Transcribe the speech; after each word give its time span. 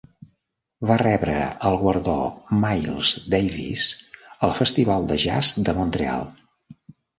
Va 0.91 0.95
rebre 1.01 1.35
el 1.69 1.77
guardó 1.81 2.15
Miles 2.63 3.13
Davis 3.35 3.87
al 4.49 4.57
Festival 4.63 5.09
de 5.13 5.21
Jazz 5.27 5.55
de 5.71 5.79
Montreal. 5.83 6.29